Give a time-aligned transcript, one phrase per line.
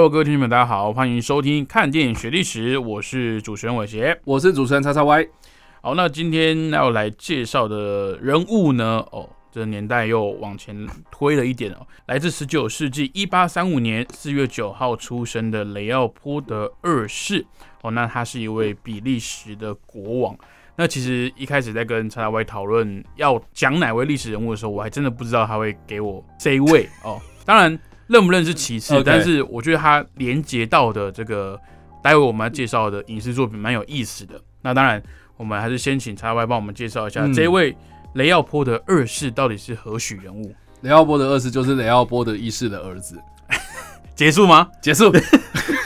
[0.00, 4.18] Hello，各位听众们，大家好，欢迎收听《看电影学历史》，我是主持人伟杰。
[4.24, 5.28] 我是主持人叉叉 Y。
[5.82, 9.04] 好，那今天要来介绍的人物呢？
[9.12, 17.44] 哦，这年代又往前推了一点哦，来自十九世纪一八三五年四月九号出生的雷奥波德二世。
[17.82, 20.34] 哦，那他是一位比利时的国王。
[20.76, 27.20] 那其实一开始在跟叉叉 Y 讨论要讲哪位历史人物的时候，我还真的不知道他会给我这一位哦。
[27.44, 27.78] 当然。
[28.10, 31.58] 认不认识其次，但是我觉得它连接到的这个，
[32.02, 34.34] 待会我们要介绍的影视作品蛮有意思的。
[34.62, 35.00] 那当然，
[35.36, 37.74] 我们还是先请叉 Y 帮我们介绍一下这位
[38.14, 40.52] 雷奥波的二世到底是何许人物。
[40.80, 43.16] 雷奥波的二世就是雷奥波的一世的儿子。
[44.16, 44.68] 结束吗？
[44.82, 45.10] 结束。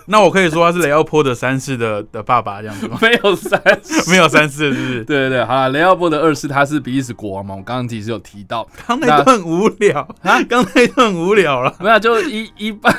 [0.06, 2.98] 那我可以说他是雷奥波德三世的的爸爸这样子吗？
[3.02, 3.60] 没有三，
[4.10, 5.04] 没有三世，是不是？
[5.04, 12.90] 对对对，好了，雷奥波德二世他是比利时国王嘛，我刚刚其实有提到，刚那段无聊啊，刚那段无聊了，没有，就一一八，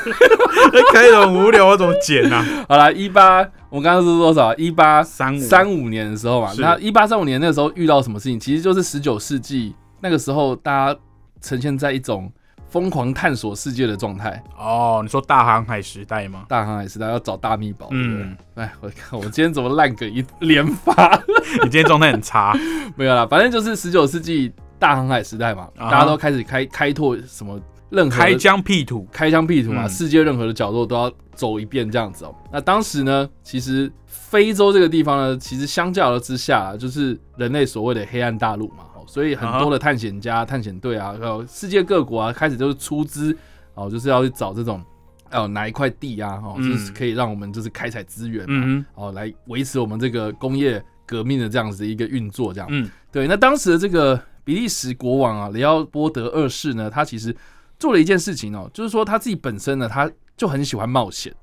[0.93, 2.45] 开头无聊，我怎么剪啊？
[2.69, 4.53] 好了，一八，我刚刚是多少？
[4.55, 8.39] 一八三五三五年的时候嘛，那一八三五年那时候遇到什么事情？
[8.39, 10.99] 其实就是十九世纪那个时候，大家
[11.41, 12.31] 呈现在一种。
[12.71, 16.45] 疯狂探索世界的状态哦，你说大航海时代吗？
[16.47, 17.89] 大航海时代要找大秘宝。
[17.91, 21.21] 嗯，哎，我看 我今天怎么烂梗一连发？
[21.63, 22.57] 你今天状态很差。
[22.95, 32.33] 没有啦，反正就是十九世纪大航海时代嘛，大家都开始开开拓什么任何开疆辟土，开疆辟土嘛，世界任何的角落都要走一遍这样子哦。
[32.49, 38.85] 那当时呢，其实非洲这个地方呢，其实相较之下，就是人类所谓的黑暗大陆嘛。
[39.07, 43.35] 所以很多的探险家、探险队啊，还有世界各国啊，开始就是出资
[43.73, 44.83] 哦，就是要去找这种
[45.31, 52.67] 哦哪一块地啊，哦，就是可以让我们就是开采资源嘛，哦，来维持我们这个工业革命的这样子的一个运作，这样。
[52.71, 53.27] 嗯，对。
[53.27, 57.35] 那当时的这个比利时国王啊，雷奥波德二世呢，他其实
[57.77, 61.33] 做了一件事情哦，就是说他自己本身呢，他就很喜欢冒险，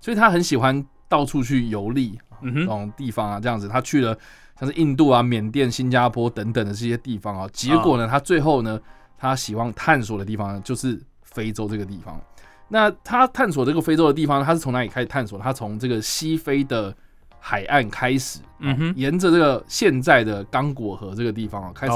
[0.00, 4.16] 所以他很喜欢到处去游历这种地方啊，这样子，他去了。
[4.60, 8.78] 像是印度啊、缅甸、新加坡等等的这些地方啊，结果呢，他最后呢，
[9.16, 12.20] 他希望探索的地方呢，就是非洲这个地方。
[12.68, 15.38] 那他探索这个非洲的地方，他是从哪里开始探索？
[15.38, 16.94] 他从这个西非的
[17.38, 21.94] 海岸开始，嗯哼，沿着这个现在的刚果河这个地方啊，开始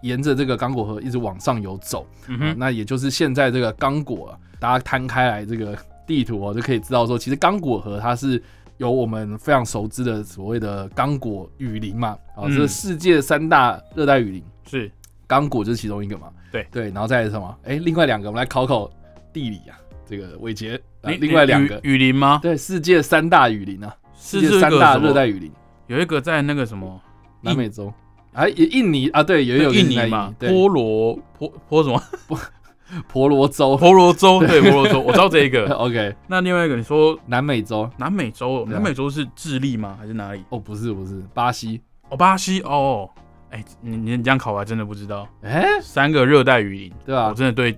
[0.00, 2.06] 沿着这个刚果河一直往上游走。
[2.26, 5.76] 嗯哼，那也就是现在这个刚果，大家摊开来这个
[6.06, 8.42] 地图哦，就可以知道说，其实刚果河它是。
[8.78, 14.90] 有我们非常熟知的所谓的刚果雨林嘛，啊，这是世界三大热带雨林，是。
[15.26, 16.66] 刚果就是其中一个嘛，对。
[16.70, 17.54] 对，然后再是什么？
[17.64, 18.90] 哎，另外两个我们来考考
[19.32, 21.78] 地理啊，这个伟杰，另外两个。
[21.82, 22.38] 雨林吗？
[22.40, 25.52] 对，世界三大雨林啊，世界三大热带雨林，
[25.88, 26.98] 有一个在那个什么
[27.42, 27.92] 南美洲，
[28.32, 32.02] 哎，印尼啊，对，也有印尼嘛，波罗波波什么？
[33.06, 35.66] 婆罗洲，婆罗洲，对， 婆罗洲，我知道这一个。
[35.76, 39.96] OK，那另外一个，你说南美洲，南美洲，南美洲是智利吗？
[40.00, 40.42] 还是哪里？
[40.48, 41.80] 哦，不是，不是，巴西。
[42.08, 42.60] 哦，巴西。
[42.62, 43.08] 哦，
[43.50, 45.28] 哎，你你这样考，我还真的不知道。
[45.42, 47.28] 哎，三个热带雨林，对吧？
[47.28, 47.72] 我真的对，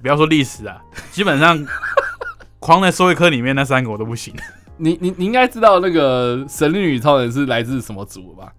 [0.00, 0.80] 不要说历史啊，
[1.12, 1.66] 基本上，
[2.58, 4.34] 框在社会科里面那三个我都不行。
[4.76, 8.52] 你你你应该知道那个神力女超人是来自什么族吧？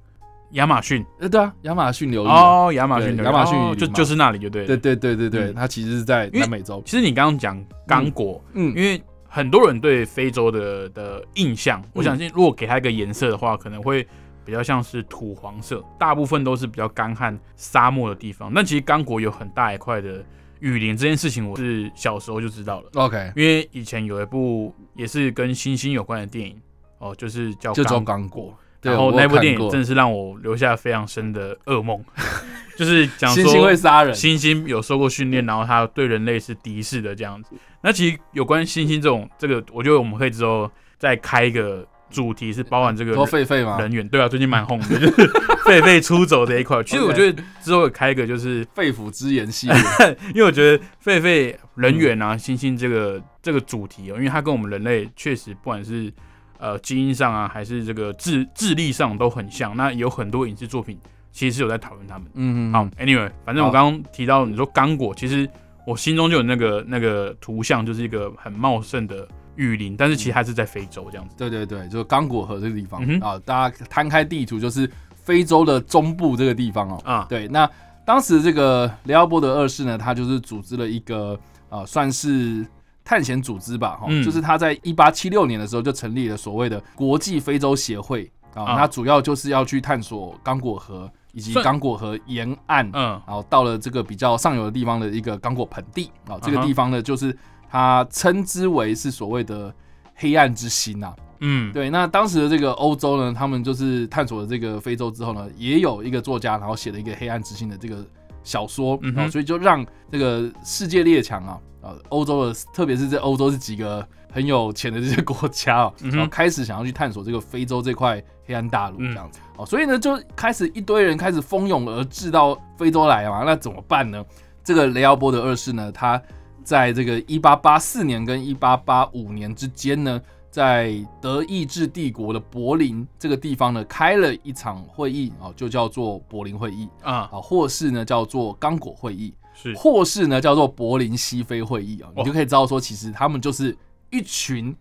[0.56, 6.82] 亚马逊，呃，对啊，亚马逊流域哦，亚马逊，亚马逊就就是那里，就对，对对对对对，它其实是在南美洲。
[6.86, 14.08] 其实你刚刚讲刚果，嗯，因为很多人对非洲的的印象，我相信如果给它一个颜色的话，可能会
[14.46, 18.52] 比较像是土黄色，大部分都是比较干旱沙漠的地方。
[18.54, 20.24] 但其实刚果有很大一块的
[20.62, 22.90] 雨林，这件事情我是小时候就知道了。
[22.94, 26.58] OK，因为以前有一部也是跟星星有关的电影，
[27.00, 28.58] 哦，就是叫就叫刚果。
[28.92, 32.04] 然后那部电影真的是让我留下非常深的噩梦，
[32.78, 37.56] 就是讲说猩猩会杀人，猩猩有受过训练，然后它对人类是敌视的这样子。
[37.82, 43.80] 那其实有关猩猩这种这个，我觉得我们可以之后再开一个主题，是包含这个狒狒吗？
[43.80, 45.28] 人员对啊，最近蛮红的，就是
[45.66, 46.84] 狒狒出走这一块。
[46.84, 49.78] 其实我觉得之后开一个就是肺腑之言系列，
[50.34, 56.14] 因为我觉得狒狒人员啊，猩猩这个这个主题哦，因为它跟我们人类确实不管是。
[56.58, 59.76] 呃，基因上啊，还是这个智智力上都很像。
[59.76, 60.98] 那有很多影视作品
[61.32, 62.28] 其实是有在讨论他们。
[62.34, 62.74] 嗯嗯。
[62.74, 65.50] 好，Anyway，反正我刚刚提到你说刚果，其实
[65.86, 71.36] 我心中就有那个那个图像，就是一个很茂盛的雨林，但是其实它是在非洲这样子。
[71.38, 77.02] 对对对，就是刚果河这个地方、嗯啊，大家摊开地图就是非洲的中部这个地方哦。
[77.04, 77.70] 啊，对，那
[78.06, 82.66] 当时这个雷奥波德二世呢，他就是组织了一个呃，算是
[83.06, 84.22] 探险组织吧，哈、嗯。
[84.22, 88.76] 就是他在一八七六年的时候就成立了所谓的国际非洲协会啊，啊。
[88.76, 93.22] 那主要就是要去探索刚果河以及刚果河沿岸，嗯。
[93.26, 97.38] 然后到了这个比较上游的地方的一个刚果盆地啊，这个地方呢，就是
[97.70, 99.74] 他称之为是所谓的
[100.16, 108.06] 黑暗之心呐、嗯，对，那当时的这个欧洲呢，他们就是探索了这个非洲之后呢，也有一个作家，然后写了一个黑暗之心的这个
[108.46, 119.12] 小说，然后所以就让这个世界列强啊，呃，欧洲的，特别是在欧洲这几个很有钱的这些国家啊， 嗯然后开始想要去探索这个非洲这块黑暗大陆嗯。
[119.12, 124.24] 这样子，哦，所以呢，就开始一堆人开始蜂拥而至到非洲来嘛，那怎么办呢？
[124.64, 126.22] 这个雷奥波德二世呢，他
[126.64, 130.20] 在这个一八八四年跟一八八五年之间呢，
[130.56, 139.74] 在德意志帝国的柏林这个地方呢，开了一场会议啊，就叫做柏林会议啊，啊，或是呢叫做刚果会议，是。
[139.74, 143.78] 或是呢叫做柏林西非会议啊，你哦就可以知道说，其实他们就是
[144.10, 144.74] 一群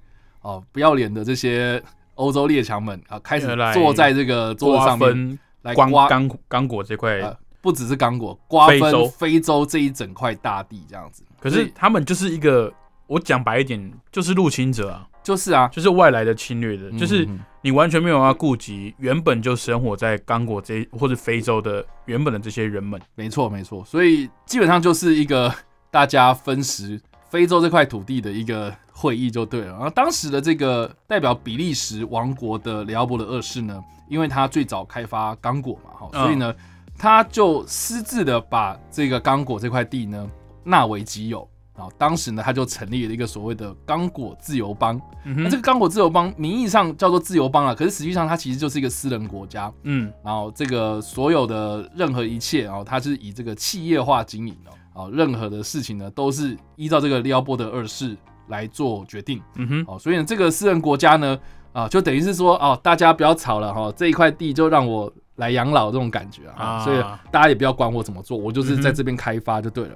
[0.43, 1.83] 哦不要脸的这些
[2.15, 8.81] 欧洲列强们啊，开始坐在这个桌子上面分来刮刚刚果这块，呃不只是刚果，瓜分
[9.19, 9.67] 非洲。
[9.67, 11.25] 这一整块大地这样子。
[11.41, 12.73] 可是他们就是一个，
[13.07, 17.29] 我讲白一点，就是入侵者啊，就是啊，就是外来的侵略的，就是
[17.63, 23.01] 你完全没有要顾及原本就生活在刚果这或者非洲的原本的这些人们。
[23.15, 25.53] 没错没错，所以基本上就是一个
[25.91, 29.73] 大家分食非洲这块土地的一个会议就对了。
[29.73, 36.55] 然后当时的这个代表比利时王国的雷奥波的二世呢，因为他最早开发刚果嘛，哈，嗯所以呢，
[36.99, 40.29] 他就私自的把这个刚果这块地呢
[40.65, 41.47] 纳为己有。
[41.77, 45.01] 然后当时呢，他就成立了一个所谓的刚果自由邦。
[45.25, 49.73] 那这个刚果自由邦名义上叫做自由邦啊，可是实际上它其实就是一个私人国家。
[49.83, 50.13] 嗯。
[50.23, 58.17] 然后这个所有的任何一切，然后它是以这个企业化经营的，啊，任何的事情呢都是依照这个利奥波德二世
[58.47, 61.37] 来做决定，嗯哼，哦，所以呢这个私人国家呢，
[61.73, 66.85] 啊，就等于是说，哦，大家不要吵了哈，这一块地就让我来养老这种感觉啊，啊。
[66.85, 69.95] 所以大家也不要管我怎么做，我就是在这边开发就对了。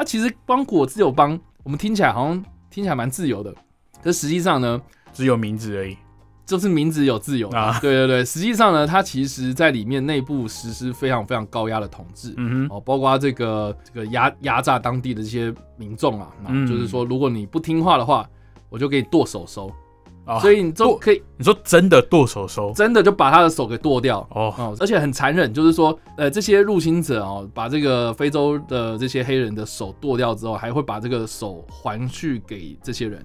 [0.00, 3.54] 那其实帮果自由邦，我们听起来好像听起来蛮自由的，
[4.02, 4.80] 可实际上呢，
[5.12, 5.94] 只有名字而已。
[6.46, 7.50] 就是名字有自由。
[7.50, 7.78] 啊。
[7.82, 12.32] 对对对，实际上呢，它其实在里面内部实施非常非常高压的统治。
[12.38, 16.66] 嗯哼，哦，包括这个这个压压榨当地的这些民众啊，嗯。
[16.66, 18.26] 就是说，如果你不听话的话，
[18.70, 19.70] 我就给你剁手收，
[20.24, 24.20] 啊所以你就可以你说真的剁手手真的就把他的手给剁掉。
[24.30, 33.24] 哦，哦，而且很残忍，就是说，呃，这些入侵者哦，把这个非洲的这些黑人的手剁掉之后，还会把这个手还去给这些人，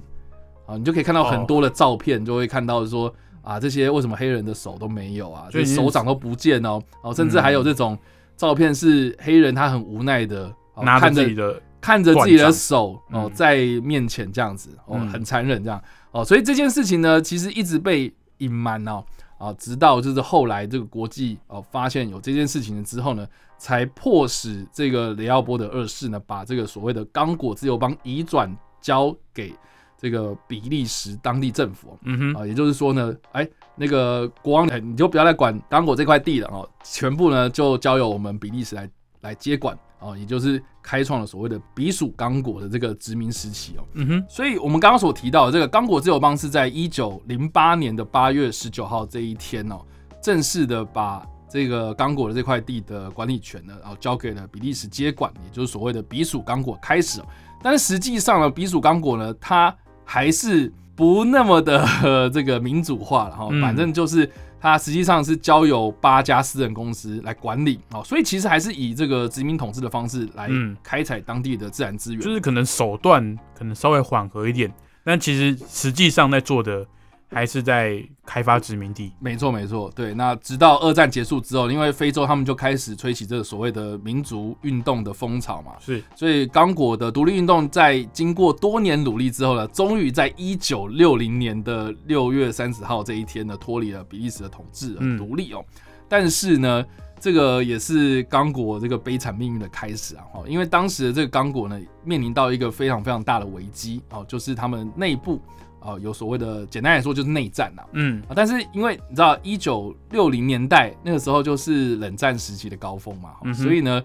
[0.65, 7.97] 啊，你就可以看到很多的照片，就会看到说啊，这些为什么黑人的手都没有啊，这就已经手掌都不见哦，哦，甚至还有这种
[8.35, 13.31] 照片是黑人他很无奈的、哦拿着看着自己的看着自己的手哦嗯。
[13.33, 15.07] 在面前这样子哦，嗯。
[15.07, 15.81] 很残忍这样
[16.15, 19.03] 哦，所以这件事情呢，其实一直被隐瞒哦
[19.37, 23.27] 啊，直到就是后来这个国际哦发现有这件事情了之后呢，
[23.57, 29.53] 才迫使这个雷奥波德二世呢，把这个所谓的刚果自由邦移转交给
[29.97, 33.45] 这个比利时当地政府哦嗯哼，啊，也就是说呢，哎，
[33.75, 43.83] 那个国王哎你就不要再管刚果这块地了哦，全部呢就交由我们比利时来来接管哦，也就是开创了所谓的比属刚果的这个殖民时期哦。
[43.93, 49.79] 嗯哼，所以我们刚刚所提到的这个刚果自由邦是在一九零八年的八月十九号这一天哦，
[50.21, 57.25] 正式的把这个刚果的这块地的管理权呢，然后交给了比利时接管，也就是所谓的比属刚果开始哦。
[57.63, 70.75] 但是实际上呢，比属刚果呢，它还是不那么的、 呃这个民主化了哈，嗯反正就是它实际上是交由八家私人公司来管理哦，所以其实还是以这个殖民统治的方式来嗯。
[70.83, 74.71] 开采当地的自然资源，就是可能手段可能稍微缓和一点，
[75.03, 76.85] 但其实实际上在做的
[77.29, 79.11] 还是在开发殖民地。
[79.19, 80.13] 没错，没错，对。
[80.13, 95.63] 那直到二战结束之后，因为非洲他们就开始吹起这个所谓的民族运动的风潮嘛，是，所以刚果的独立运动在经过多年努力之后呢，终于在一九六零年的六月三十号这一天呢，脱离了比利时的统治独立哦。
[96.07, 96.85] 但是呢，
[97.19, 100.23] 这个也是刚果这个悲惨命运的开始啊！
[100.31, 105.41] 哈，因为当时的这个刚果呢，面临到一个非常非常大的危机哦，就是他们内部
[105.85, 114.01] 啊有所谓的，简单来说就是内战呐、嗯，啊，但是因为你知道，一九六零年代那个时候就是冷战时期的高峰嘛，嗯所以呢，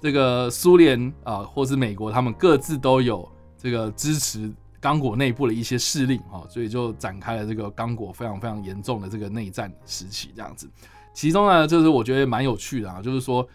[0.00, 10.68] 这个苏联啊，或是美国，他们各自都有这个支持刚果内部的一些势力啊，所以就展开了这个刚果非常非常严重的这个内战时期这样子。
[11.12, 13.46] 其中呢，就是我觉得蛮有趣的啊，就是说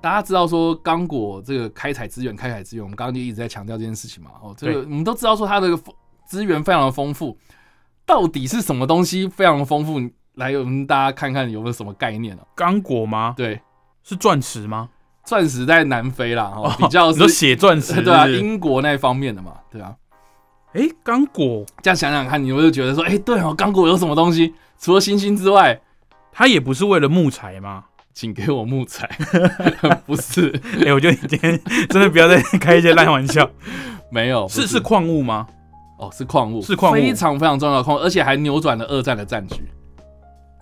[0.00, 4.30] 大家知道说刚果这个开采资源，开采资源，我们刚刚就一直在强调这件事情嘛。
[4.42, 5.76] 哦，这个我们都知道说它的
[6.26, 7.38] 资源非常的丰富，
[8.04, 10.00] 到底是什么东西非常的丰富？
[10.34, 12.42] 来，我们大家看看有没有什么概念啊？
[12.54, 13.32] 刚果吗？
[13.36, 13.60] 对，
[14.02, 14.90] 是钻石吗？
[15.24, 19.94] 钻石在南非啦，哦，比较是血钻石， 对啊，英国那方面的嘛，对啊。
[20.72, 24.52] 哎，刚果，这样想想看，你有没有觉得说，哎，对哦，刚果有什么东西？
[24.78, 25.80] 除了星星之外，
[26.32, 27.84] 它也不是为了木材吗？
[28.12, 29.08] 请给我木材，
[30.06, 30.50] 不是。
[30.84, 33.50] 哎，我觉得你今天真的不要再开一些烂玩笑。
[34.12, 35.46] 没有，是是矿物吗？
[35.98, 39.62] 哦，是矿物，是矿物，非常非常重要的矿，而且还扭转了二战的战局。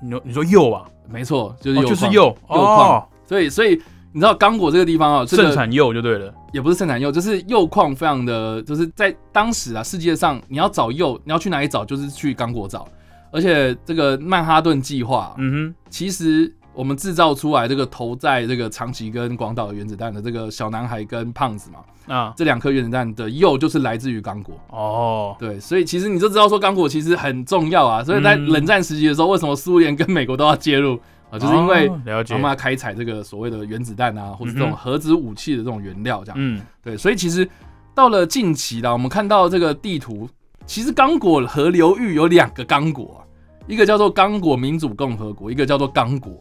[0.02, 0.84] 你你说铀啊？
[1.08, 3.08] 没错，就是铀，就是铀，铀矿。
[3.26, 3.80] 所以，所以
[4.12, 12.86] 你知道刚果这个地方啊，盛产铀就对了，也不是盛产铀，就是铀矿非常的，就是在当时啊，世界上你要找铀，你要去哪里找，就是去刚果找。
[13.32, 21.78] 而且这个曼哈顿计划，嗯哼，其实我们制造出来这个投在这个长崎跟广岛的原子弹的这个小男孩跟胖子嘛。
[22.06, 31.00] 啊，这两颗原子弹的铀就是来自于刚果哦，对，所以其实你就知道说刚果其实很重要啊，所以在冷战时期的时候，为什么苏联跟美国都要介入
[31.30, 31.38] 啊？
[31.38, 31.88] 就是因为
[32.28, 37.48] 他们要开采这个所谓的原子弹啊，或者这种核子武器的这种原料，这样，嗯，对，所以其实
[37.94, 40.28] 到了近期啦，我们看到这个地图，
[40.66, 43.26] 其实刚果河流域有两个刚果，
[43.66, 46.38] 一个叫做刚果民主共和国，一个叫做刚果。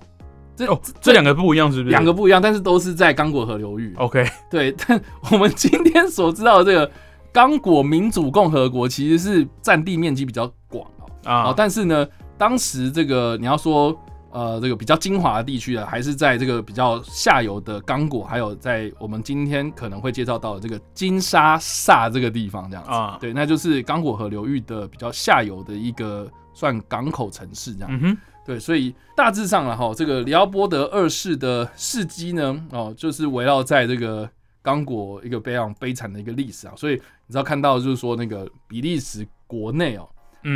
[0.55, 1.89] 这哦，这两个不一样是不是？
[1.89, 3.93] 两个不一样，但是都是在刚果河流域。
[3.97, 4.71] OK，对。
[4.87, 6.91] 但我们今天所知道的这个
[7.31, 10.85] 刚果民主共和国，其实是占地面积比较广
[11.23, 11.53] 啊。
[11.55, 12.07] 但是呢，
[12.37, 13.97] 当时这个你要说
[14.31, 22.91] 呃，这个比较精华的地区啊，还是在这个比较下游的刚果，还有在我们今天可能会介绍到的这个金沙萨这个地方这样子。
[22.91, 27.89] 啊，对，那就是刚果河流域的比较下游的一个算港口城市这样。
[27.91, 28.17] 嗯哼。
[28.45, 34.29] 对，所以大致上了哈，这个里奥波德二世的事迹呢，哦，就是围绕在这个
[34.61, 36.73] 刚果一个非常悲惨的一个历史啊。
[36.75, 40.05] 所以你知道看到就是说那个比利时国内哦，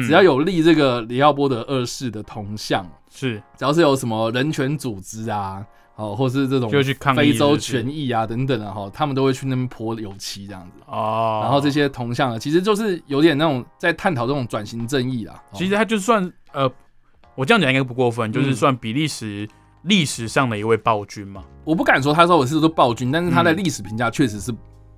[0.06, 5.66] 只要有立这个里奥波德二世的铜像，是只要是有什么人权组织啊，
[5.96, 11.40] 哦，或是这种就去非洲权益啊等等的哈，他们都会去那边泼油漆这样子哦。
[11.42, 15.42] 然后这些铜像呢，其实就是有点那种在探讨这种转型正义啦。
[15.54, 16.70] 其实他就算呃。
[17.38, 19.48] 我这样讲应该不过分，就是算比利时
[19.84, 21.44] 历史上的一位暴君嘛。
[21.64, 24.52] 我不敢说他说我是说暴君，但是他的历史评价确实是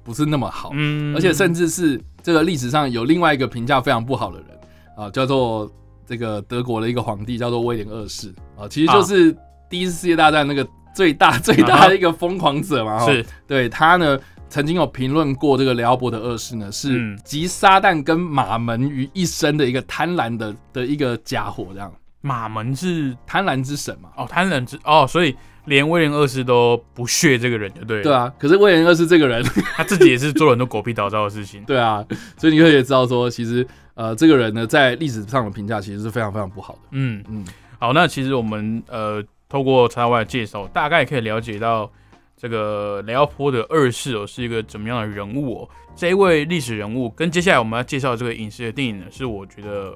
[0.05, 4.48] 不是那么好，嗯，而且甚至是这个历史上有另外一个评价非常不好的人
[4.96, 5.69] 啊，叫做
[6.05, 9.36] 这个德国的一个皇帝，叫做威廉二世啊，其实就是
[9.69, 10.65] 第一次世界大战那个
[10.96, 13.05] 最大最大的一个疯狂者嘛。
[13.05, 14.17] 是，对他呢
[14.48, 21.91] 曾经有评论过这个雷奥伯德二世呢是集撒旦跟马门于一身的一个贪婪的的一个家伙这样。
[22.22, 24.10] 马门是贪婪之神嘛？
[24.18, 25.36] 哦，贪婪之哦，所以
[25.66, 28.02] 连威廉二世都不屑这个人，就对。
[28.02, 29.44] 对啊，可是威廉二世这个人，
[29.76, 31.64] 他自己也是做了很多狗屁倒灶的事情。
[31.68, 32.06] 对啊，
[32.38, 36.80] 所以你可以知道说，其实呃，这个人呢，在历史上的评价其实是非常非常不好的。
[36.92, 37.46] 嗯嗯。
[37.80, 41.90] 好，那其实我们呃，透过查外的介绍，大概可以了解到
[42.36, 45.70] 这个雷奥波的二世哦，是一个怎么样的人物哦。
[45.96, 49.96] 这一位历史人物跟接下来我们要介绍这个影视的电影呢，是我觉得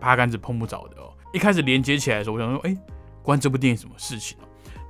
[0.00, 1.09] 八竿子碰不着的哦。
[1.32, 2.76] 一开始连接起来的时候，我想说，哎，
[3.22, 4.36] 关这部电影什么事情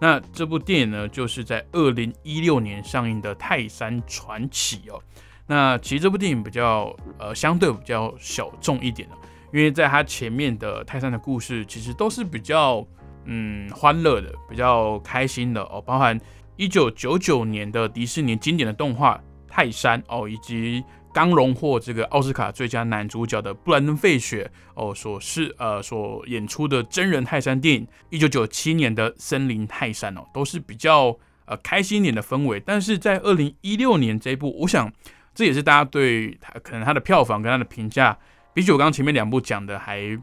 [0.00, 5.02] 那这部电影呢，就是在二零一六年上映的《泰山传奇》哦。
[5.46, 9.14] 那其实这部电影比较呃相对比较小众一点的，
[9.52, 12.86] 因为在它前面的泰山的故事其实都是比较
[13.26, 16.18] 嗯欢乐的，比较开心的哦，包含
[16.56, 19.16] 一九九九年的迪士尼经典的动画
[19.46, 20.82] 《泰山》哦，以及。
[21.12, 32.60] 刚荣获这个奥斯卡最佳男主角的布兰登·费雪哦，所是呃所演出的真人泰山电影，一九九七年的《森林泰山》哦，都是比较呃开心一点的氛围。
[32.60, 34.92] 但是在二零一六年这一部，我想
[35.34, 38.16] 这也是大家对他可能他的票房跟他的评价，
[38.54, 40.16] 比起我刚刚前面两部讲的还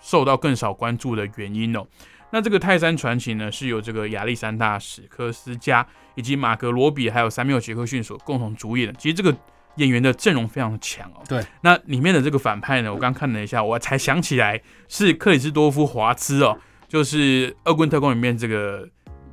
[0.00, 1.86] 受到更少关注的原因哦。
[2.32, 8.94] 那这个《泰山传奇》呢，是由这个亚历山大·史科斯加以及马格罗比还有三缪·杰克逊所共同主演的。
[8.98, 9.32] 其实这个。
[9.76, 11.22] 演员的阵容非常的强哦。
[11.28, 18.88] 对，那里面的这个反派呢，我刚看了一下，我才想起来是克里斯多夫·华兹哦，就是《恶棍特工》里面这个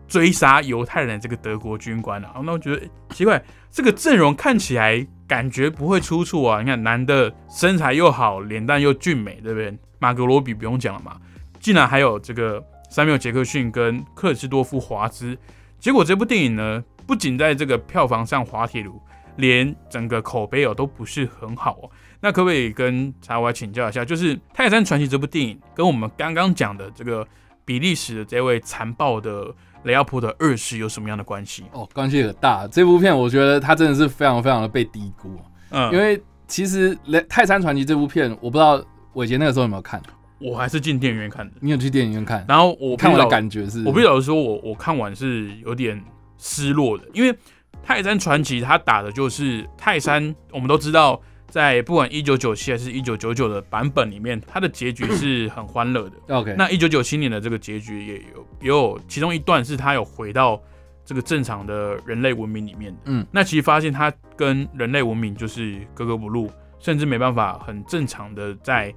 [0.07, 2.35] 追杀犹太人这个德国军官啊。
[2.43, 6.61] 那我觉得奇怪，这个阵容看起来感觉不会出错啊。
[6.61, 9.77] 你看，男的身材又好，脸蛋又俊美，对不对？
[9.99, 11.17] 马格罗比不用讲了嘛，
[11.59, 15.37] 竟然还有这个三缪·杰克逊跟克里斯多夫·华兹。
[15.79, 16.83] 结果这部电影呢？
[17.07, 19.01] 不仅在这个票房上滑铁卢，
[19.39, 21.89] 连整个口碑哦都不是很好哦。
[22.21, 27.25] 那可不可以跟茶娃请教一下，就是《泰山传奇》这部电影跟我们刚刚讲的这个
[27.63, 29.53] 比利时的这位残暴的
[29.83, 31.63] 雷奥普的二世有什么样的关系？
[31.71, 32.67] 哦，关系很大。
[32.67, 40.01] 这部片我觉得它真的是非常非常的被低估，嗯，因为其实《雷泰山传奇》这部片，我不知道伟杰那个时候有没有看，
[40.41, 41.53] 我还是进电影院看的。
[41.61, 42.43] 你有去电影院看？
[42.49, 46.03] 然后我看我的感觉是，我必须老实说，我我看完是有点
[46.37, 47.31] 失落的，因为
[47.83, 56.35] 《泰山传奇》它打的就是泰山，我们都知道，在不管一九九七还是一九九九的版本里面，它的结局是很欢乐的。
[56.35, 60.61] OK，那一九九七年的这个结局也有也有其中一段是他有回到
[61.03, 62.99] 这个正常的人类文明里面的。
[63.05, 68.93] 嗯，那其实发现他跟人类文明就是格格不入，甚至没办法很正常的在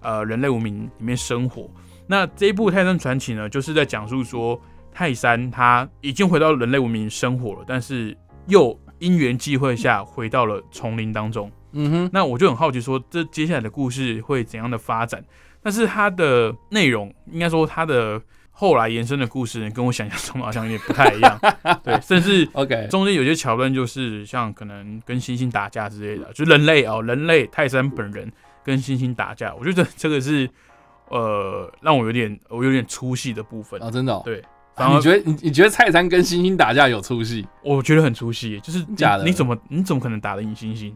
[0.00, 1.70] 呃人类文明里面生活。
[2.06, 4.60] 那这一部《泰山传奇》呢，就是在讲述说
[4.94, 11.50] 泰山他已经回到人类文明生活了，但是又因缘际会下回到了丛林当中。
[11.72, 15.22] 嗯哼，那我就很好奇，说这接下来的故事会怎样的发展？
[15.60, 18.22] 但是它的内容，应该说它的
[18.52, 21.36] 后来延伸的故事，跟我想象中好像有点不太一样。
[21.82, 28.30] 对，甚至 OK，中间有些桥段就是像可能跟猩猩打架之类的，就人类哦，人类泰山本人
[28.62, 30.48] 跟猩猩打架，我觉得这个是
[31.08, 33.82] 呃让我有点我有点出戏的部分。
[33.82, 34.40] 啊，真的、哦，对，
[34.76, 37.46] 反而你觉得你你觉得蔡山跟猩猩打架有出息？
[37.62, 40.92] 我觉得很出息，就是假的你怎么你怎么可能打得赢猩猩？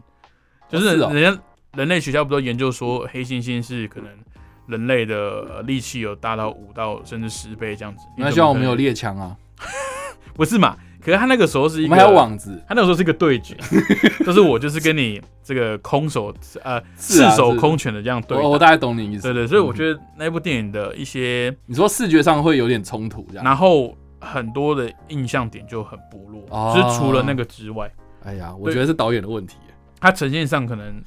[0.67, 1.41] 就是人家
[1.73, 4.09] 人类学校不都研究说黑猩猩是可能
[4.67, 5.15] 人类的
[5.49, 8.03] 呃力气有大到五到甚至十倍这样子。
[8.17, 9.35] 那希望我们有力，猎枪啊，
[10.35, 10.77] 不是嘛？
[11.01, 13.55] 可是他那个时候是一个，我们还有网子，他那个时候是一个对决，
[14.25, 18.43] 就是我就是跟你这个空手呃赤手空拳的这样对打。
[18.43, 19.23] 我我大概懂你意思。
[19.23, 23.45] 对对，所以我觉得那部电影的一些，你说视觉上会有点冲突，这样。
[23.45, 27.89] 然后很多的印象点就很薄弱，哦就是除了那个之外，
[28.23, 29.57] 哎呀，我觉得是导演的问题。
[30.01, 31.01] 他呈现上可能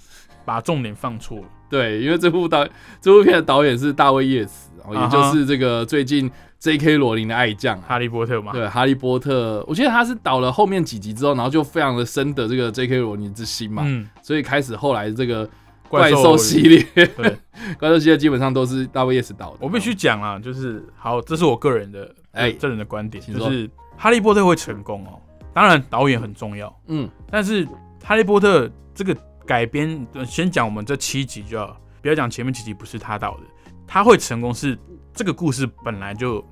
[0.45, 1.45] 把重点放错了。
[1.71, 2.67] 对，因为这部导
[3.01, 6.31] 这部片的导演是大卫叶茨，然后也就是这个最近
[6.63, 6.97] J.K.
[6.97, 7.85] 罗琳的爱将啊。
[7.89, 12.99] 哈利波特嘛，对，《哈利波特》，我记得他是导了后面几集之后，然后就非常的深得这个 J.K.
[12.99, 15.49] 罗琳之心嘛，嗯，所以开始后来这个
[15.89, 17.37] 怪兽兽系列，对，
[17.81, 19.57] 怪兽系列基本上都是大卫叶茨导的。
[19.61, 25.19] 我必须讲啊，就是好，这是我个人的哎哎个人的观点，就是哈利波特会成功哦。
[25.53, 27.67] 当然导演很重要，嗯，但是
[28.05, 29.13] 哈利波特这个
[29.45, 33.43] 改编，呃先讲我们这七集就好，不要讲前面几集不是他导的，
[33.85, 34.79] 他会成功是
[35.13, 36.43] 这个故事本来就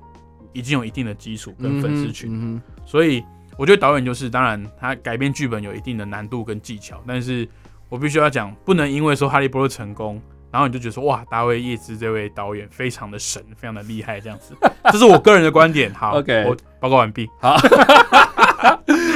[0.53, 3.23] 已经有一定的基础跟粉丝群，嗯所以
[3.57, 7.47] 我觉得导演就是，当然他改编剧本有一定的难度跟技巧，但是
[7.89, 14.55] 我必须要讲，不能因为说哈利波特成功，然后你就觉得说哇，大卫叶兹这位导演非常的神，非常的厉害，这样子，
[14.91, 15.93] 这是我个人的观点。
[15.93, 17.29] 好 OK 我报告完毕。
[17.39, 17.55] 好，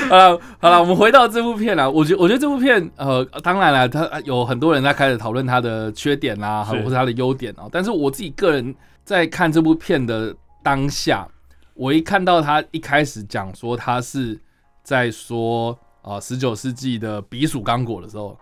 [0.09, 1.89] 好了好了，我们回到这部片啦。
[1.89, 7.67] 我觉我觉得这部片，呃，当然了，他有很多人在开始讨论它的缺点啦，或者它的优点啊。
[7.71, 11.27] 但是我自己个人在看这部片的当下，
[11.75, 14.35] 我一看到他一开始讲说他是
[14.81, 18.35] 在说啊十九世纪的避暑刚果的时候，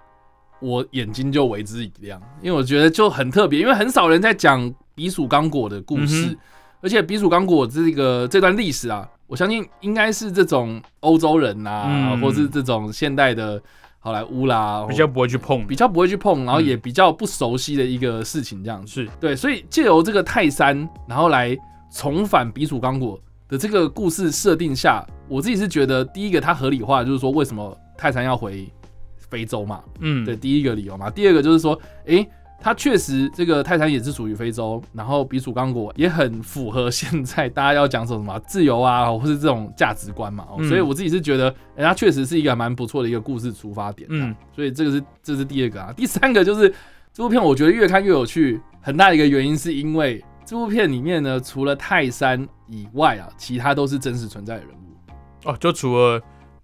[0.62, 6.38] 我眼睛就为之一亮，因为我觉得就很特别，因为很少人在讲避暑刚果的故事，嗯
[6.84, 12.22] 而且避暑刚果这个这段历史啊，我相信应该是这种欧洲人呐、嗯。
[12.22, 13.62] 或是这种现代的
[14.00, 16.66] 好莱坞啦，比较不会去碰，比较不会去碰，然后嗯。
[16.66, 18.92] 也比较不熟悉的一个事情，这样子。
[18.92, 19.10] 是。
[19.18, 21.58] 对，所以借由这个泰山，然后来
[21.94, 28.68] 重返避暑刚果的这个故事设定下，我自己是觉得第一个它合理化，就是说为什么泰山要回
[29.16, 31.10] 非洲嘛，嗯，对，第一个理由嘛。
[31.10, 32.28] 第二个就是说，诶，
[32.60, 40.48] 它确实这个泰山也是属于非洲，然后避暑刚果也很符合现在大家要讲什么自由啊，或是这种价值观嘛。
[40.68, 44.08] 所以我自己是觉得，诶，它确实是一个蛮不错的一个故事出发点。
[44.10, 45.94] 嗯嗯，所以这个是这是第二个啊。
[45.96, 46.74] 第三个就是
[47.14, 55.50] 这部片，我觉得越看越有趣，很大一个原因是因为这部片里面呢，除了泰山以外啊，其他都是真实存在的人物。
[55.50, 56.22] 哦，就除了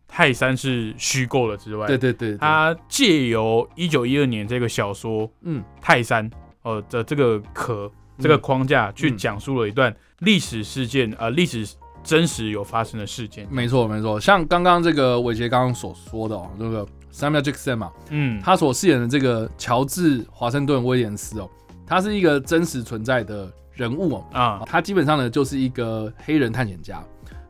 [0.07, 6.29] 泰山是虚构的之外，对对对对，他借由一九一二年这个小说嗯泰山
[6.63, 11.67] 哦的这个壳这个框架去讲述了一段历史事件，呃，历史
[12.03, 13.47] 真实有发生的事件。
[13.49, 21.49] 没错没错，像刚刚这个伟杰刚刚所说的哦，这个 Samuel Jackson 嘛，嗯，他所饰演的这个乔治华盛顿威廉斯哦，
[21.85, 27.01] 他是一个真实存在的人物哦，啊，他基本上呢就是一个黑人探险家，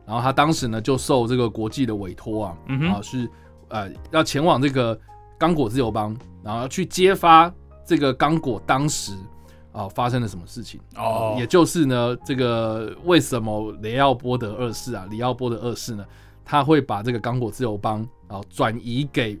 [0.06, 3.28] 然后他当时呢就受这个国际的委托啊，嗯哼，啊是
[3.68, 4.98] 呃要前往这个
[5.36, 7.52] 刚果自由邦，然后要去揭发
[7.84, 9.12] 这个刚果当时
[9.72, 10.80] 啊发生了什么事情。
[10.96, 16.06] 哦，也就是呢，这个为什么雷奥波德二世啊，里奥波德二世呢，
[16.44, 19.36] 他会把这个刚果自由邦啊转移给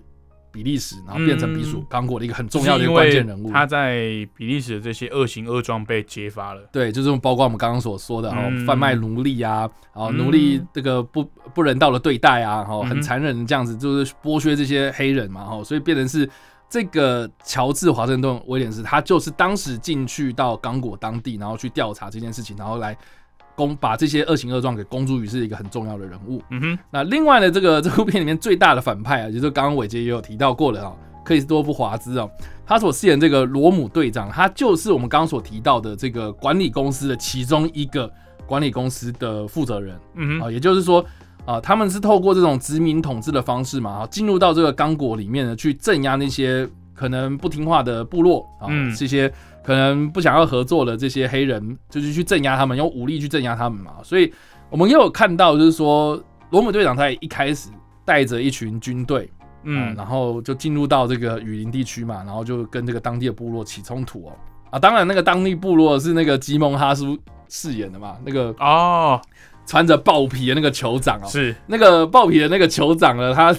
[0.52, 3.50] 比利时，然后变成比属刚果的一个很重要的一个关键人物。
[3.52, 3.98] 他在
[4.34, 6.62] 比利时的这些恶行恶状被揭发了。
[6.72, 16.28] 对，就是包括我们刚刚所说的，然后嗯贩卖奴隶啊，然后奴隶这个不不人道的对待啊，然后很残忍的这样子，就是剥削这些黑人嘛，哈，所以变成是
[16.68, 22.96] 这个乔治华盛顿威廉斯，他就是当时进去到刚果当地，然后去调查这件事情，然后来
[23.66, 26.42] 公把这些恶行恶状给公诸于世一个很重要的人物。
[26.50, 30.92] 嗯哼，那另外呢，这个这部片里面最大的反派啊，就是刚刚伟杰也有提到过的啊，
[31.24, 32.26] 克里斯多夫华兹啊，
[32.66, 38.10] 他所饰演这个罗姆队长，他就是我们刚刚所提到的这个管理公司的其中一个
[38.46, 41.04] 管理公司的负责人啊，嗯哼，也就是说。
[41.46, 53.92] 啊，他们是透过这种殖民统治的方式嘛，啊，进入到这个刚果里面呢，去镇压那些可能不听话的部落啊，嗯这些可能不想要合作的这些黑人，就是去镇压他们，用武力去镇压他们嘛。
[54.02, 54.32] 所以
[54.70, 57.68] 我们也有看到，就是说罗姆队长他也一开始
[58.04, 59.30] 带着一群军队，
[59.64, 64.32] 嗯，嗯，然后就进入到这个雨林地区嘛，然后就跟这个当地的部落起冲突哦。
[64.70, 67.18] 啊，当然那个当地部落是那个吉蒙哈苏
[67.48, 69.20] 饰演的嘛，那个哦，
[69.66, 73.54] 穿着豹皮的那个酋长哦，是，那个豹皮的那个酋长呢，他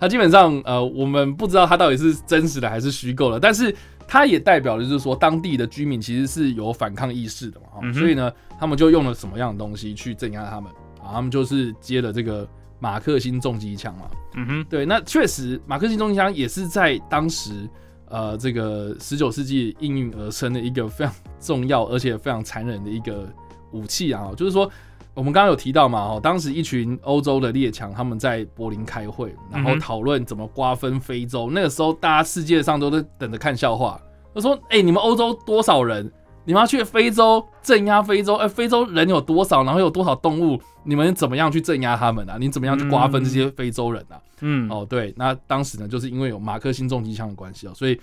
[0.00, 3.74] 他基本上呃，我们不知道他到底是真实的还是虚构的，但是
[4.08, 11.12] 他也代表的就是说当地的居民其实是有反抗意识的嘛，嗯所以呢，他们就用了什么样的东西去镇压他们啊？
[11.12, 17.68] 他们就是接了这个马克沁重机枪嘛，嗯哼，对，那确实马克沁重机枪也是在当时
[18.08, 23.28] 呃这个十九世纪应运而生的一个非常重要而且非常残忍的一个
[23.72, 24.70] 武器啊，就是说。
[25.16, 31.50] 我们刚刚有提到嘛，哦，当时一群欧洲的列强他们在柏林开会，然后讨论怎么瓜分非洲。
[31.50, 33.98] 那个时候，大家世界上都在等着看笑话。
[34.34, 36.12] 他说：“哎、你们欧洲多少人？
[36.44, 38.34] 你们要去非洲镇压非洲？
[38.34, 39.64] 哎、非洲人有多少？
[39.64, 40.60] 然后有多少动物？
[40.84, 42.36] 你们怎么样去镇压他们啊？
[42.38, 47.98] 你怎么样去瓜分这些非洲人啊？”嗯，哦，对，那当时呢，就是因为有马克沁重机枪的关系哦，所以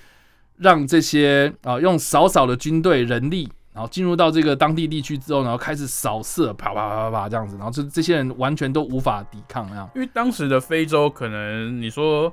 [0.57, 9.89] 让这些啊、用少少的军队人力，然后进入到这个当地地区之后，然后开始扫射，啪啪啪啪啪这样子，然后这这些人完全都无法抵抗那样。
[9.95, 12.31] 因为当时的非洲可能你说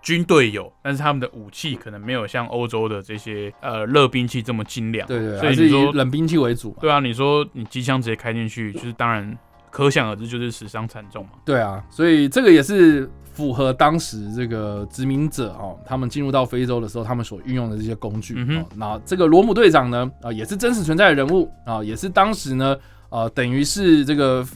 [0.00, 5.06] 军队有，但是他们的武器可能没有像欧洲的这些呃热兵器这么精良。
[5.06, 6.76] 对对，所以你说冷兵器为主嘛。
[6.80, 9.36] 对啊，你说你机枪直接开进去，就是当然
[9.70, 11.32] 可想而知就是死伤惨重嘛。
[11.44, 18.34] 对啊，所以这个也是符合当时这个殖民者哦，他们进入到非洲的时候，他们所运用的这些工具。
[18.38, 22.76] 嗯哼哦，那这个罗姆队长呢，啊、也是真实存在的人物啊、也是当时呢，
[23.08, 24.46] 呃，等于是这个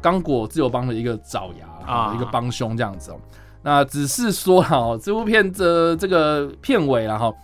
[0.00, 3.20] 刚果自由邦的一个爪牙啊、啊一个帮凶这样子哦。
[3.60, 7.34] 那只是说哈、哦，这部片的这个片尾啊哈，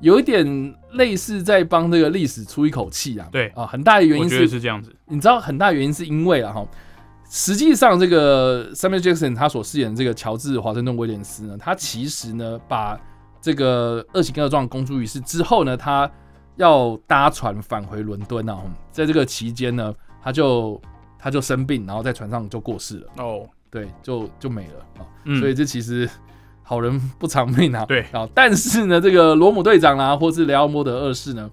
[0.00, 3.28] 有一点类似在帮这个历史出一口气啊。
[3.30, 4.96] 对啊，很大的原因是是这样子。
[5.04, 6.66] 你知道很大原因是因为啊哈，
[7.30, 13.00] 实际上这个 Samuel Jackson 他所饰演的这个乔治华盛顿威廉斯呢，他其实呢把
[13.40, 16.10] 这个恶行恶状公诸于世之后呢，他
[16.56, 18.58] 要搭船返回伦敦啊，
[18.90, 20.78] 在这个期间呢，他就
[21.18, 26.10] 他就生病，然后在船上就过世了，哦，对，就就没了啊，嗯，所以这其实。
[26.62, 27.84] 好人不长命啊！
[27.86, 31.50] 对啊，但是呢，这个罗姆队长啦、或是雷奥波德二世呢，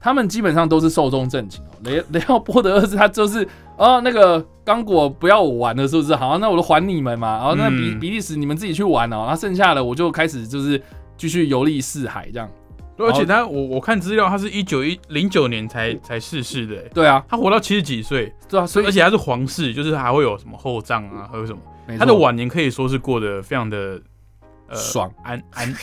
[0.00, 1.68] 他们基本上都是寿终正寝哦。
[1.84, 6.16] 雷雷奥波德二世他就是哦，那个刚果不要我玩了，是不是？
[6.16, 7.36] 好，那我就还你们嘛。
[7.38, 8.00] 然后那比嗯。
[8.00, 10.82] 比利时你们自己去玩哦，然后剩下的我就开始就是
[11.16, 12.50] 继续游历四海这样。
[12.96, 16.90] 对而且他我我看资料，他是一九一零九年才才逝世的，欸。
[16.92, 21.60] 对啊，他活到七十几岁，对啊，所以而且他是皇室，就是还会有什么后葬啊，还有什么，
[21.98, 24.00] 他的晚年可以说是过得非常的
[24.68, 25.74] 呃爽，安安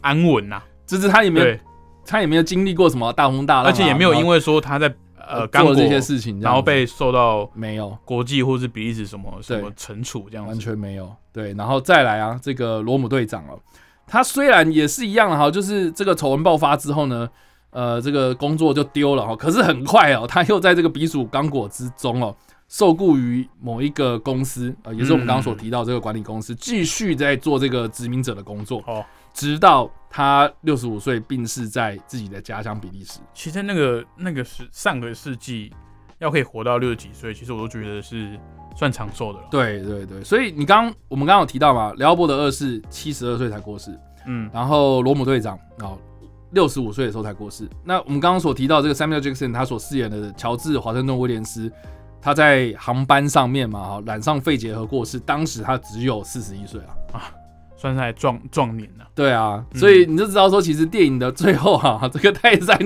[0.00, 1.56] 安稳呐， 就是他也没有，
[2.04, 4.92] 他也没有经历过什么大风大浪啊、而且也没有因为为说他在
[5.28, 7.96] 呃干果做这些事情然后被受到没有。
[8.04, 11.14] 国际或是比利时什么什对么惩处这样完，全没有。
[11.32, 13.60] 对，然后再来啊，这个罗姆队长哦，
[14.06, 17.28] 他虽然也是一样哈，就是这个丑闻爆发之后呢，
[17.70, 22.34] 呃，这个工作就丢了哈，可是很快哦，他又在这个比属刚果之中哦，
[22.68, 29.04] 受雇于某一个公司，呃，也是我们刚刚所提到这个管理公司，继续在做这个殖民者的工作，哦，
[29.38, 33.20] 直到他六十五岁病逝在自己的家乡比利时。
[33.32, 35.72] 其实那个那个是上个世纪
[36.18, 38.36] 要可以活到六十几岁，其实我都觉得是
[38.74, 39.46] 算长寿的了。
[39.48, 43.96] 对对对，所以你刚刚我们刚刚有提到嘛，辽波德二世七十二岁才过世，
[44.26, 45.96] 嗯，然后罗姆队长哦，
[46.50, 47.68] 六十五岁的时候才过世。
[47.84, 51.70] 那我们刚刚所提到这个 Samuel Jackson，他所饰演的乔治华盛顿威廉斯，
[52.20, 57.30] 他在航班上面嘛，哈，染上肺结核过世，当时他只有四十一岁啊啊。
[57.78, 59.06] 算是还壮壮年了。
[59.14, 62.76] 对啊，嗯所以你就知道说，其实电影的最后哈、 这个泰山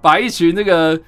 [0.00, 0.98] 把一群那个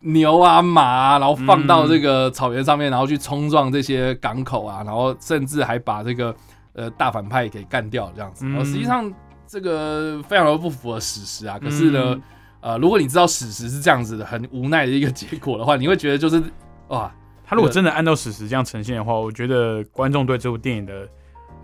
[0.00, 6.34] 牛啊马啊，然后放到这个草原上面，然后去冲撞这些港口啊，然后甚至还把这个
[6.74, 8.46] 呃大反派给干掉这样子。
[8.46, 9.10] 然后实际上
[9.46, 11.58] 这个非常的不符合史实啊。
[11.58, 12.20] 可是呢，
[12.60, 16.42] 呃，如果你知道史实是这样子的，很无奈的一个结果的话，你会觉得就是
[16.88, 17.12] 哇，
[17.44, 21.06] 他如果真的按照史实这样呈现的话，我觉得观众对这部电影的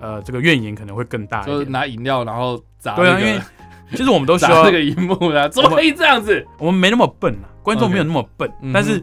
[0.00, 1.42] 呃这个怨言可能会更大。
[1.42, 3.40] 就是拿饮料然后砸对啊，因为
[3.90, 6.46] 其实我们都需要 这个荧幕啊，怎么可以这样子？
[6.58, 9.02] 我们没那么笨啊，观众没有那么笨，但是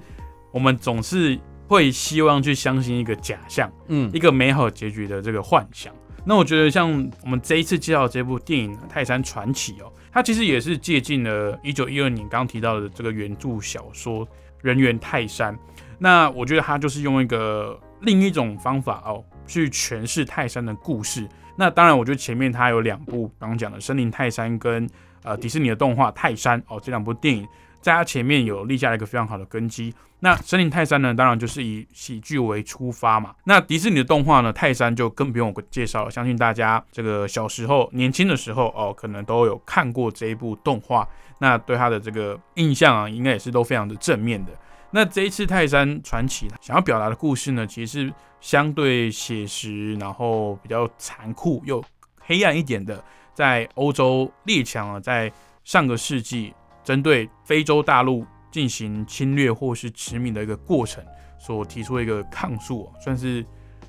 [0.52, 5.94] 我们总是会希望去相信一个假象，嗯，一个美好结局的这个幻想。
[6.28, 6.90] 那我觉得像
[7.24, 14.26] 我们这一次介绍这部电影《泰山传奇》哦，它其实也是借鉴了一九一二年刚刚提到的这个原著小说
[14.62, 15.54] 《人猿泰山》。
[16.00, 21.28] 那我觉得它就是用一个另一种方法哦，去诠释泰山的故事。
[21.56, 24.90] 那当然，我觉得前面它有两部刚刚讲的《森林泰山》跟
[25.24, 27.48] 呃迪士尼的动画《泰山》哦，这两部电影
[27.80, 29.94] 在它前面有立下了一个非常好的根基。
[30.20, 33.36] 那《森林泰山》呢，当然就是以喜剧为出发嘛。
[33.44, 41.08] 那迪士尼的动画呢，《泰山》就更不用我介绍了，相信大家这个小时候、年轻的时候哦，可能都有看过这一部动画。
[41.40, 44.52] 那对它的这个印象啊，应该也是都非常的正面的。
[44.92, 51.84] 那这一次《泰山传奇》想要表达的故事呢，其实是相对写实，然后比较残酷又
[52.22, 55.32] 黑暗一点的，在欧洲列强啊，在
[55.64, 61.04] 上个世纪针对非洲大陆进行侵略或是殖民的一个过程，
[61.38, 63.42] 所提出的一个抗诉，算是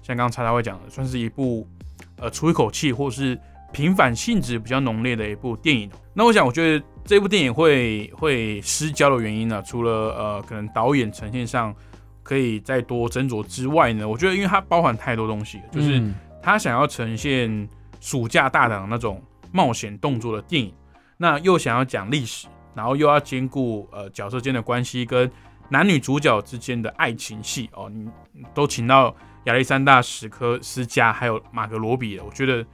[0.03, 1.69] 像刚刚叉叉会讲的，算是一部
[2.17, 3.39] 呃出一口气或是
[3.73, 5.91] 平反性质比较浓烈的一部电影。
[6.15, 6.85] 那我想，我觉得。
[7.09, 9.63] 这部电影会会失焦的原因呢？
[9.65, 11.73] 除了呃，可能导演呈现上
[12.25, 16.03] 可以再多斟酌之外呢，我觉得因为它包含太多东西，就是
[16.43, 17.69] 他想要呈现
[18.01, 20.75] 暑假大档那种冒险动作的电影，
[21.17, 25.31] 那又想要讲历史，然后又要兼顾呃角色间的关系跟
[25.69, 28.09] 男女主角之间的爱情戏哦，你
[28.53, 32.67] 都请到亚历山大史科斯加还有马格罗比了，我觉得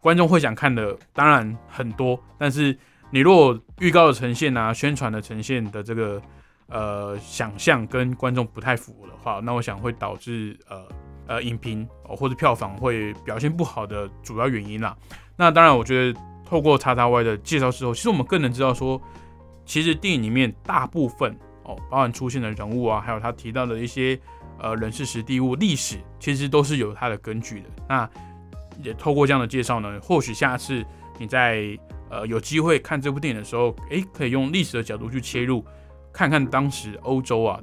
[0.00, 2.76] 观众会想看的当然很多，但是。
[3.10, 6.20] 你如果预告的呈现啊，宣传的呈现的这个
[6.66, 10.86] 呃想象跟观众不太符的话，那我想会导致呃
[11.26, 14.94] 呃影评或者票房会表现不好的主要原因啦。
[15.38, 19.00] 那当然，我觉得透过叉叉 Y 的介绍之后，其实我们更能知道说，
[19.64, 24.20] 其实电影里面大部分哦，包含出现的人物啊，还有他提到的一些
[24.58, 27.68] 呃人事实地物历史，其实都是有它的根据的。
[27.88, 28.10] 那
[28.82, 30.84] 也透过这样的介绍呢，或许下次
[31.18, 31.78] 你在
[32.10, 35.64] 呃，有机会看这部电影的时候，诶，可以用历史的角度去切入，
[36.12, 37.60] 看看当时欧洲啊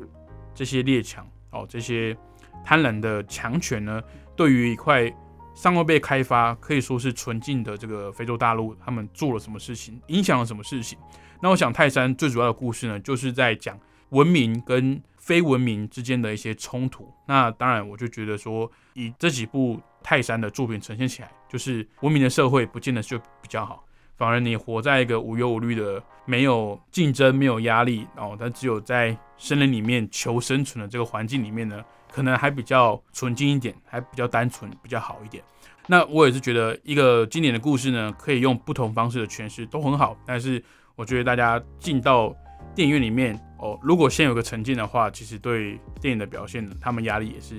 [0.53, 2.15] 这些列强哦，这些
[2.63, 4.01] 贪婪的强权呢，
[4.35, 5.11] 对于一块
[5.55, 10.97] 尚未被开发，可以说是纯净的这个非洲大陆，他们做了什么事情，影响了什么事情？
[11.41, 17.11] 那我想泰山最主要的故事呢，就是在讲文明跟非文明之间的一些冲突。
[17.25, 23.83] 那当然，我就觉得说，以这几部泰山的作品呈现起来，就是文明的社会不见得就比较好。
[24.17, 35.43] 反而你活在一个无忧无虑的、没有竞争、没有压力，然后但只有在森林里面求生存的这个环境里面呢，可能还比较纯净一点，还比较单纯，比较好一点。
[35.87, 40.15] 那我也是觉得一个经典的故事呢，可以用不同方式的诠释都很好。
[40.23, 40.63] 但是
[40.95, 42.33] 我觉得大家进到
[42.75, 47.55] 电影院里面哦，如果先有个沉浸的话，其实对电影的表现，他们压力也是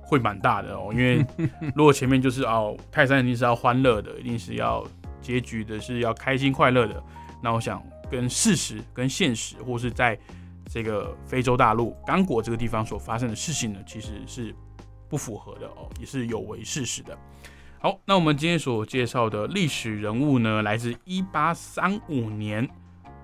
[0.00, 0.90] 会蛮大的哦。
[0.94, 1.24] 因为
[1.74, 4.86] 如果前面就是哦，泰山一定是要欢乐的，一定是要。
[5.22, 7.04] 结局的是要开心快乐的，
[7.42, 10.18] 那我想跟事实、跟现实，或是在
[10.72, 14.54] 这个非洲大陆刚果这个地方所发生的事情呢，其实是
[15.10, 17.16] 不符合的哦，也是有违事实的。
[17.78, 22.66] 好，那我们今天所介绍的历史人物呢，来自一八三五年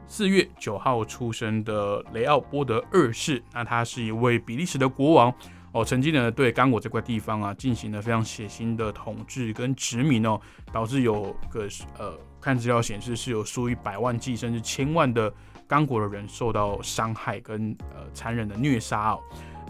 [0.08, 5.32] 四月九号出生的雷奥波德二世，那他是一位比利时的国王。
[5.72, 10.40] 哦，曾经呢对刚果这块地方啊进行了非常血腥的统治跟殖民哦，
[10.72, 15.30] 导致有个呃看资料显示是有数以百万计甚至千万的
[15.66, 19.20] 刚果的人受到伤害跟呃残忍的虐杀哦。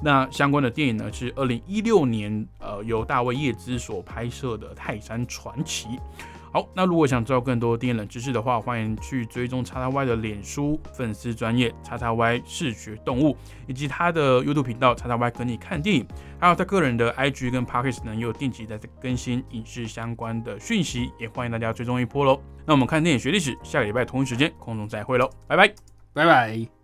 [0.00, 5.88] 那相关的电影呢是二零一六年呃由大卫叶兹所拍摄的《泰山传奇》。
[6.56, 16.06] 好，那如果想知道更多电影冷知识的话，欢迎去追踪叉叉 Y 的脸书粉丝专业叉叉 Y 视觉动物，以及他的 YouTube 频道叉叉 Y 跟你看电影，
[16.40, 22.40] 还有他个人的 IG 跟 Podcast 呢，也有定期在更新影视相关的讯息，也欢迎大家追踪一波喽。
[22.64, 25.68] 那我们看电影学历史，下个礼拜同一时间空中再会喽，拜拜，
[26.14, 26.75] 拜拜。